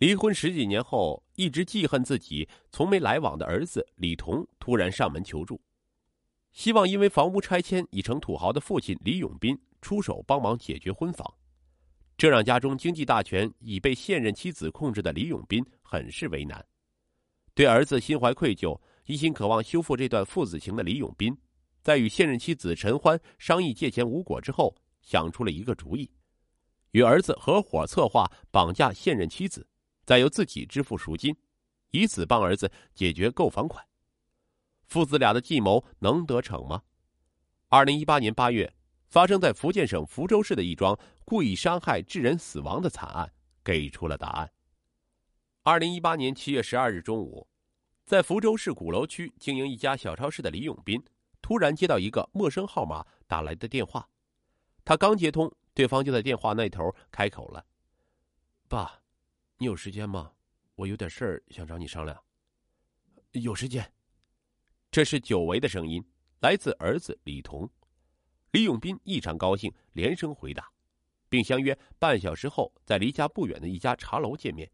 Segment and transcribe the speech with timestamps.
[0.00, 5.60] 离婚十几年后，一直记恨自己从没来往的儿子李彤突然上门求助，
[6.54, 11.30] 希望因为房屋拆迁已成土豪的父亲李永斌出手帮忙解决婚房。
[12.16, 16.66] 这让家中经济大权已被现任妻子控制的李永斌很是为难。
[17.52, 21.36] 对儿子心怀愧疚、一心渴望修复这段父子情的李永斌，
[21.82, 26.10] 在与现任妻子陈欢商议借钱无果之后，想出了一个主意，
[26.92, 29.66] 与儿子合伙策划绑架现任妻子。
[30.10, 31.36] 再由自己支付赎金，
[31.92, 33.86] 以此帮儿子解决购房款。
[34.88, 36.82] 父子俩的计谋能得逞吗？
[37.68, 38.74] 二零一八年八月，
[39.06, 43.32] 发生在福建省福州市的一桩故意伤害致人死亡的惨案
[43.62, 44.50] 给出了答案。
[45.62, 47.46] 二零一八年七月十二日中午，
[48.04, 51.00] 在福州市鼓楼区经营一家小超市的李永斌，
[51.40, 54.08] 突然接到一个陌生号码打来的电话。
[54.84, 57.64] 他刚接通，对方就在电话那头开口了
[58.66, 58.96] ：“爸。”
[59.62, 60.32] 你有时间吗？
[60.74, 62.18] 我有点事儿想找你商量。
[63.32, 63.92] 有时间。
[64.90, 66.02] 这是久违的声音，
[66.40, 67.70] 来自儿子李彤。
[68.52, 70.72] 李永斌异常高兴，连声回答，
[71.28, 74.72] 并相约半小时后在离家不远的一家茶楼见面。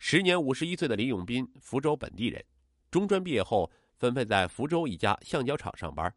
[0.00, 2.44] 时年五十一岁的李永斌，福州本地人，
[2.90, 6.12] 中专毕业后分配在福州一家橡胶厂上班。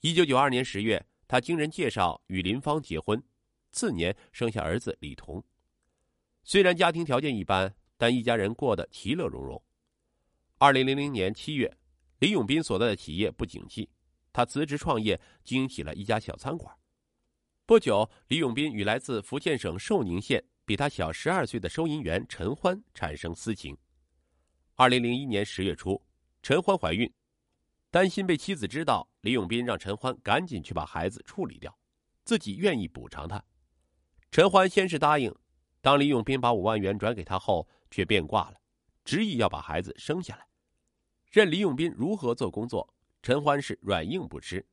[0.00, 3.22] 一九九二年十月，他经人介绍与林芳结婚，
[3.70, 5.40] 次年生下儿子李彤。
[6.46, 9.60] 虽然家庭条件一般，但一家人过得其乐融融。
[10.58, 11.74] 二零零零年七月，
[12.18, 13.88] 李永斌所在的企业不景气，
[14.30, 16.76] 他辞职创业，经营起了一家小餐馆。
[17.64, 23.74] 不久，李永斌与来自福建省寿宁县、比他小十二岁的收银员陈欢产生私情。
[24.74, 26.00] 二零零一年十月初，
[26.42, 27.10] 陈欢怀孕，
[27.90, 31.74] 担心被妻子知道，李永斌让陈欢赶紧去把孩子处理掉，
[32.22, 33.42] 自己愿意补偿他。
[34.30, 35.34] 陈欢先是答应。
[35.84, 38.58] 当李永斌把五万元转给他后，却变卦了，
[39.04, 40.48] 执意要把孩子生下来。
[41.30, 44.66] 任李永斌如何做工作，陈欢是软硬不吃。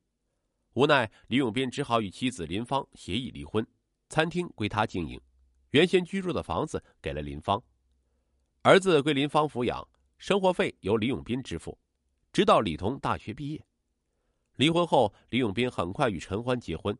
[0.72, 3.62] 无奈，李永斌只好与妻子林芳协议离婚，
[4.08, 5.20] 餐厅归他经营，
[5.72, 7.62] 原先居住的房子给了林芳，
[8.62, 9.86] 儿子归林芳抚养，
[10.16, 11.78] 生活费由李永斌支付，
[12.32, 13.62] 直到李彤大学毕业。
[14.56, 16.98] 离婚后，李永斌很快与陈欢结婚，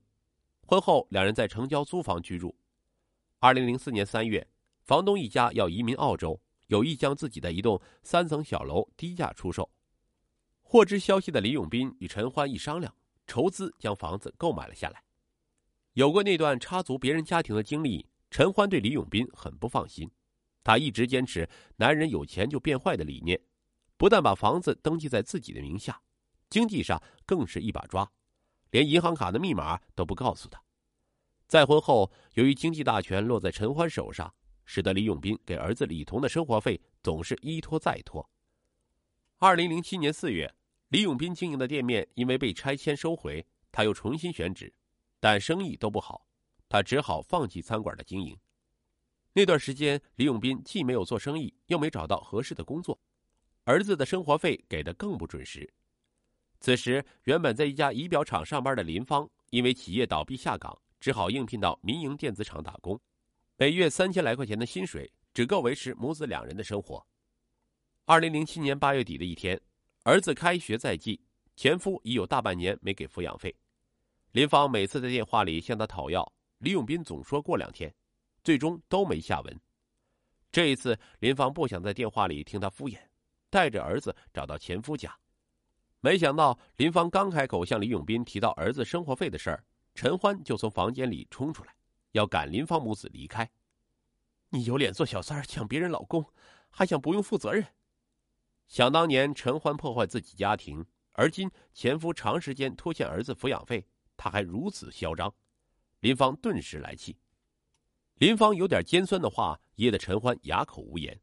[0.66, 2.54] 婚后两人在城郊租房居住。
[3.44, 4.46] 二零零四年三月，
[4.84, 9.68] 房东一家要移民澳洲，有意将自己的一栋三层小楼低价出售。
[10.60, 12.94] 获知消息的李永斌与陈欢一商量，
[13.26, 15.02] 筹资将房子购买了下来。
[15.94, 20.08] 有过那段插足别人家庭的经历，陈欢对李永斌很不放心。
[20.62, 23.40] 他一直坚持“男人有钱就变坏”的理念，
[23.96, 26.00] 不但把房子登记在自己的名下，
[26.48, 28.08] 经济上更是一把抓，
[28.70, 30.62] 连银行卡的密码都不告诉他。
[31.52, 38.26] 再婚后，由于经济大权落在陈欢手上，使得李永斌给儿子李彤的生活费总是一拖再拖。
[39.36, 40.50] 二零零七年四月，
[40.88, 44.72] 李永斌经营的店面因为被拆迁收回，他又重新选址，
[45.20, 46.26] 但生意都不好，
[46.70, 48.34] 他只好放弃餐馆的经营。
[49.34, 52.98] 那段时间，李永斌既没有做生意，又没找到合适的工作，
[53.64, 55.70] 儿子的生活费给的更不准时。
[56.60, 60.74] 此时，原本在一家仪表厂上班的林芳，因为企业倒闭下岗。
[61.02, 62.98] 只好应聘到民营电子厂打工，
[63.56, 67.04] 每月三千来块钱的薪水只够维持母子两人的生活。
[68.04, 69.60] 二零零七年八月底的一天，
[70.04, 71.20] 儿子开学在即，
[71.56, 73.52] 前夫已有大半年没给抚养费。
[74.30, 77.92] 林芳每次在电话里向他讨要，李永斌总说过两天，
[78.44, 79.60] 最终都没下文。
[80.52, 82.96] 这一次，林芳不想在电话里听他敷衍，
[83.50, 85.12] 带着儿子找到前夫家。
[85.98, 89.64] 没想到，林芳刚开口向李永斌提到儿子生活费的事儿。
[89.94, 91.74] 陈欢就从房间里冲出来，
[92.12, 93.50] 要赶林芳母子离开。
[94.48, 96.24] 你有脸做小三儿抢别人老公，
[96.70, 97.64] 还想不用负责任？
[98.68, 103.86] 想当年陈欢破坏自己家庭，而今前夫长时间拖欠儿子抚养费，
[104.16, 105.34] 他还如此嚣张，
[106.00, 107.16] 林芳顿时来气。
[108.14, 111.18] 林芳有点尖酸的话噎得陈欢哑口无言，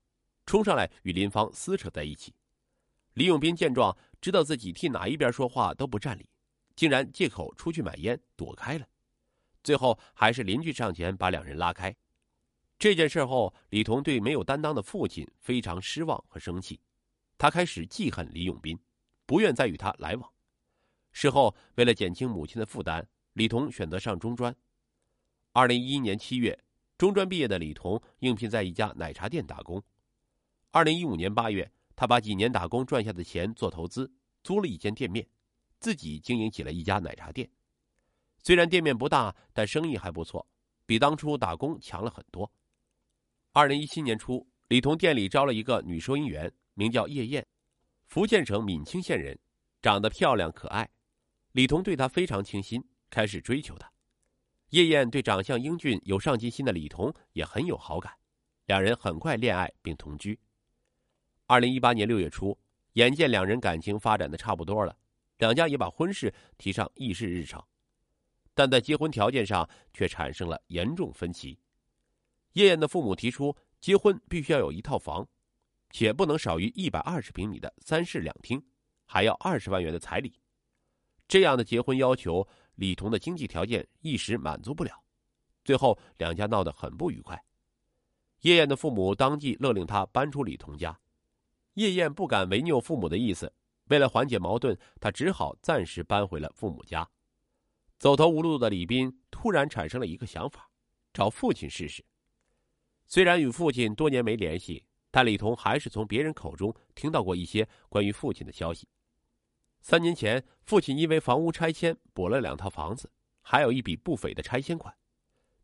[0.46, 2.34] 冲上来与林芳撕扯在一起。
[3.14, 6.30] 李永斌见状，知道自己替哪一边说话都不占理。
[6.80, 8.88] 竟然借口出去买烟躲开了，
[9.62, 11.94] 最后还是邻居上前把两人拉开。
[12.78, 16.80] 这件事后，李彤对没有担当的父亲非常失望和生气，
[17.38, 18.80] 他开始记恨李永斌，
[19.26, 20.32] 不愿再与他来往。
[21.12, 24.56] 事后，为了减轻母亲的负担，李彤选择上中专。
[25.52, 26.58] 二零一一年七月，
[26.98, 29.84] 中专毕业的李彤应聘在一家奶茶店打工。
[30.72, 34.10] 二零一五年八月，他把几年打工赚下的钱做投资，
[34.44, 35.28] 租了一间店面。
[35.80, 37.50] 自己经营起了一家奶茶店，
[38.44, 40.46] 虽然店面不大，但生意还不错，
[40.86, 42.52] 比当初打工强了很多。
[43.54, 47.46] 二零一七年初，李彤店里招了一个女收银员，名叫叶燕，
[48.08, 49.38] 福建省闽清县人，
[49.82, 50.90] 长得漂亮可爱。
[51.54, 53.92] 李彤对她非常倾心，开始追求她。
[54.70, 58.14] 叶燕对长相英俊、有上进心的李彤也很有好感，
[58.66, 60.40] 两人很快恋爱并同居。
[61.48, 62.56] 二零一八年六月初，
[62.94, 64.96] 眼见两人感情发展的差不多了，
[65.40, 67.62] 两家也把婚事提上议事日程，
[68.54, 71.58] 但在结婚条件上却产生了严重分歧。
[72.54, 75.28] 叶燕的父母提出，结婚必须要有一套房，
[75.92, 78.62] 且不能少于一百二十平米的三室两厅，
[79.06, 80.40] 还要二十万元的彩礼。
[81.28, 82.46] 这样的结婚要求，
[82.76, 84.92] 李彤的经济条件一时满足不了，
[85.64, 87.42] 最后两家闹得很不愉快。
[88.42, 91.00] 叶燕的父母当即勒令他搬出李彤家。
[91.76, 93.54] 叶燕不敢违拗父母的意思，
[93.90, 97.08] 为了缓解矛盾，他只好暂时搬回了父母家。
[97.98, 100.72] 走投无路的李斌突然产生了一个想法，
[101.14, 102.04] 找父亲试试。
[103.06, 108.88] 虽然与父亲多年没联系，但李彤还是从别人口中听到过一些关于父亲的消息。
[109.82, 113.12] 三年前，父亲因为房屋拆迁补了两套房子，
[113.42, 114.96] 还有一笔不菲的拆迁款。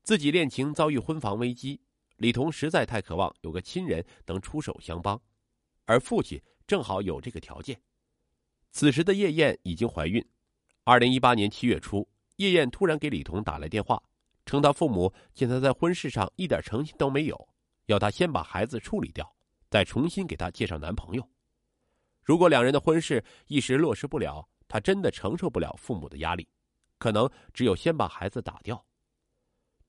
[0.02, 1.82] 自己恋情遭遇婚房危机，
[2.18, 5.22] 李彤实在太渴望有个亲人能出手相帮。
[5.86, 7.80] 而父亲正好有这个条件。
[8.76, 10.22] 此时的叶燕已经怀孕。
[10.84, 12.06] 二零一八年七月初，
[12.36, 14.04] 叶燕突然给李彤打来电话，
[14.46, 17.50] 称她父母见她在婚事上一点诚心都没有，
[17.86, 19.34] 要她先把孩子处理掉，
[19.70, 21.26] 再重新给她介绍男朋友。
[22.22, 26.46] 如果两人的婚事一时落实不了，她真的承受不了父母的压力，
[26.98, 28.86] 可能只有先把孩子打掉。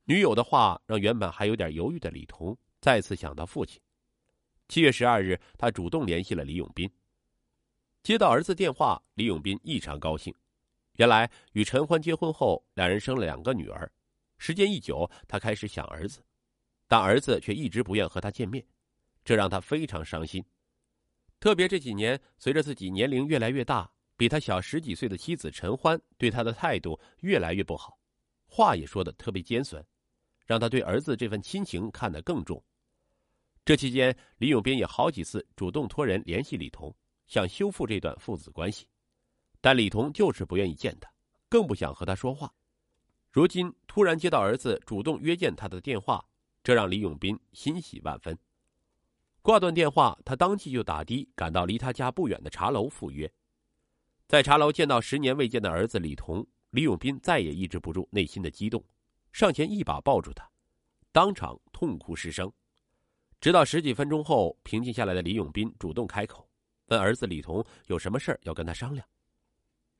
[0.04, 3.80] 女友的话让原本还有点犹豫的李彤再次想到父亲。
[4.68, 6.88] 七月十二日，他主动联系了李永斌。
[8.06, 10.32] 接到儿子电话，李永斌异常高兴。
[10.92, 13.90] 原来与陈欢结婚后，两人生了两个女儿。
[14.38, 16.22] 时间一久，他开始想儿子，
[16.86, 18.64] 但儿子却一直不愿和他见面，
[19.24, 20.44] 这让他非常伤心。
[21.40, 27.98] 特别这几年，随着自己年龄越来越大，比他小十几岁的妻子陈欢对他的态度越来越不好，
[28.46, 29.84] 话也说的特别尖酸，
[30.46, 32.62] 让他对儿子这份亲情看得更重。
[33.64, 36.94] 这期间，李永斌也好几次主动托人联系李彤，
[37.26, 38.86] 想修复这段父子关系，
[39.60, 41.10] 但李彤就是不愿意见他，
[41.48, 42.52] 更不想和他说话。
[43.30, 46.24] 如今突然接到儿子主动约见他的电话，
[46.62, 48.36] 这让李永斌欣喜万分。
[49.42, 53.30] 挂断电话，他当即就打的赶到离他家不远的茶楼赴约。
[54.26, 58.82] 在茶楼见到十年未见的儿子李彤，李永斌再也抑制不住内心的激动，
[59.32, 60.48] 上前一把抱住他，
[61.12, 62.50] 当场痛哭失声。
[63.40, 66.45] 直到十几分钟后，平静下来的李永斌主动开口，
[66.86, 69.06] 问儿子李彤有什么事要跟他商量。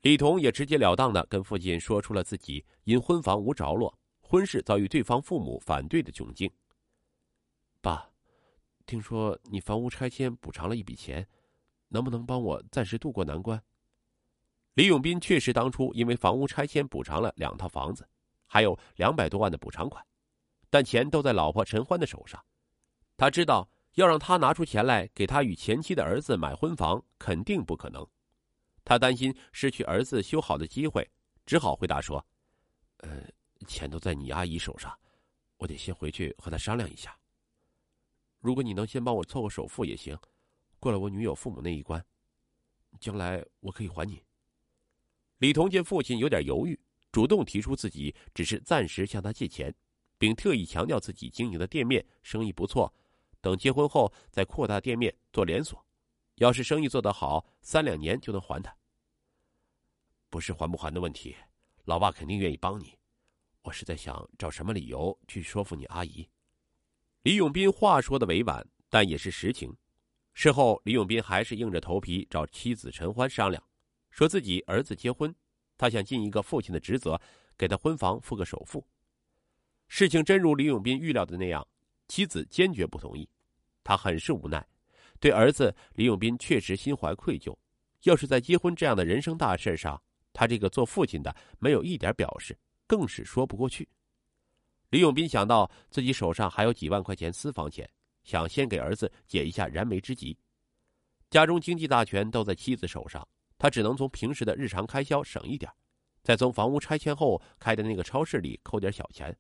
[0.03, 6.51] 李彤也直截了当的跟父亲说出了自己因婚房无着落，婚事遭遇对方父母反对的窘境。
[7.81, 8.09] 爸，
[8.85, 11.27] 听说你房屋拆迁补偿了一笔钱，
[11.89, 13.61] 能不能帮我暂时渡过难关？
[14.75, 18.07] 李永斌确实当初因为房屋拆迁补偿了两套房子，
[18.47, 20.05] 还有两百多万的补偿款，
[20.71, 22.41] 但钱都在老婆陈欢的手上。
[23.17, 28.07] 他知道要让他拿出钱来给他与前妻的儿子买婚房，肯定不可能。
[28.85, 31.09] 他担心失去儿子修好的机会，
[31.47, 32.25] 只好回答说
[32.99, 33.23] ：“呃，
[33.67, 34.97] 钱都在你阿姨手上，
[35.57, 37.19] 我得先回去和她商量一下。
[38.39, 40.17] 如果你能先帮我凑个首付也行，
[40.79, 42.05] 过了我女友父母那一关，
[43.01, 44.23] 将来我可以还你。”
[45.39, 46.79] 李彤见父亲有点犹豫，
[47.11, 49.75] 主动提出自己只是暂时向他借钱，
[50.19, 52.93] 并特意强调自己经营的店面生意不错。
[53.47, 55.81] 等结婚后再扩大店面做连锁，
[56.35, 58.77] 要是生意做得好，三两年就能还他。
[60.29, 61.37] 不是还不还的问题，
[61.85, 62.99] 老爸肯定愿意帮你。
[63.63, 66.29] 我是在想找什么理由去说服你阿姨。
[67.23, 69.73] 李永斌话说的委婉，但也是实情。
[70.35, 73.63] 事后，李永斌还是硬着头皮找妻子陈欢商量，
[74.11, 75.33] 说自己儿子结婚，
[75.79, 77.21] 他想尽一个父亲的职责，
[77.57, 78.85] 给他婚房付个首付。
[79.87, 81.65] 事情真如李永斌预料的那样，
[82.09, 83.29] 妻子坚决不同意。
[83.87, 84.67] 他很是无奈，
[85.21, 87.57] 对儿子李永斌确实心怀愧疚。
[88.03, 90.03] 要是在结婚这样的人生大事上，
[90.33, 93.89] 他这个做父亲的没有一点表示，更是说不过去。
[94.91, 97.89] 李永斌想到自己手上还有几万块钱私房钱，
[98.25, 100.37] 想先给儿子解一下燃眉之急。
[101.31, 103.25] 家中经济大权都在妻子手上，
[103.57, 105.71] 他只能从平时的日常开销省一点，
[106.25, 109.33] 再从房屋拆迁后开的那个超市里扣点小钱。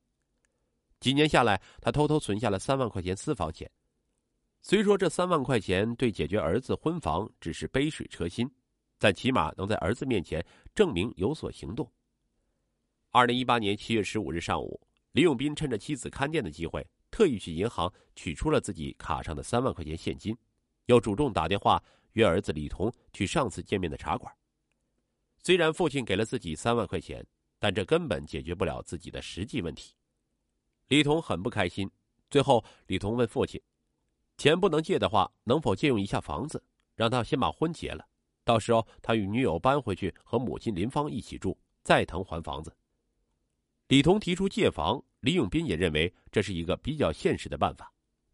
[1.00, 3.68] 几年下来，他偷偷存下了三万块钱私房钱。
[4.68, 8.50] 虽说这三万块钱对解决儿子婚房只是杯水车薪，
[8.98, 10.44] 但起码能在儿子面前
[10.74, 11.88] 证明有所行动。
[13.12, 14.80] 二零一八年七月十五日上午，
[15.12, 20.36] 李永斌趁着妻子看店的机会，特意去银行取出了自己卡上的三万块钱现金，
[20.86, 21.80] 又主动打电话
[22.14, 24.34] 约儿子李彤去上次见面的茶馆。
[25.38, 27.24] 虽然父亲给了自己三万块钱，
[27.60, 29.94] 但这根本解决不了自己的实际问题。
[30.88, 31.88] 李彤很不开心。
[32.28, 33.62] 最后，李彤问父亲
[34.36, 36.62] ：“钱不能借的话，能否借用一下房子，
[36.94, 38.06] 让他先把婚结了？
[38.44, 42.74] 到时候他与女友搬回去和母亲林芳一起住，再腾还房子。”
[43.88, 47.92] 李彤提出借房，李永斌也认为这是一个比较现实的办法，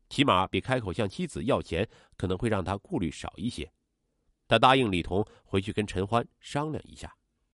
[0.09, 3.71] 起码比开口向妻子要钱可能会让他顾虑少一些。
[4.49, 7.15] 他答应李彤回去跟陈欢商量一下。